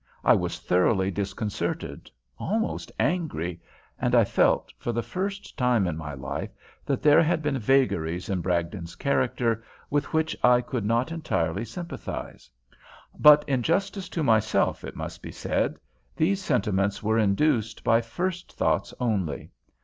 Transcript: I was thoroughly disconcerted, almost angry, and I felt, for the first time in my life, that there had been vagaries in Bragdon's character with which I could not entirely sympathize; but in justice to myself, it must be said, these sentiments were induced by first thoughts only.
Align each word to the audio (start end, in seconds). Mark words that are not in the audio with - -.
I 0.23 0.33
was 0.33 0.57
thoroughly 0.57 1.11
disconcerted, 1.11 2.09
almost 2.39 2.91
angry, 2.99 3.61
and 3.99 4.15
I 4.15 4.23
felt, 4.23 4.73
for 4.79 4.91
the 4.91 5.03
first 5.03 5.55
time 5.57 5.85
in 5.85 5.95
my 5.95 6.15
life, 6.15 6.49
that 6.87 7.03
there 7.03 7.21
had 7.21 7.43
been 7.43 7.59
vagaries 7.59 8.27
in 8.27 8.41
Bragdon's 8.41 8.95
character 8.95 9.63
with 9.91 10.11
which 10.11 10.35
I 10.43 10.61
could 10.61 10.85
not 10.85 11.11
entirely 11.11 11.65
sympathize; 11.65 12.49
but 13.19 13.45
in 13.47 13.61
justice 13.61 14.09
to 14.09 14.23
myself, 14.23 14.83
it 14.83 14.95
must 14.95 15.21
be 15.21 15.31
said, 15.31 15.77
these 16.15 16.41
sentiments 16.43 17.03
were 17.03 17.19
induced 17.19 17.83
by 17.83 18.01
first 18.01 18.51
thoughts 18.53 18.95
only. 18.99 19.51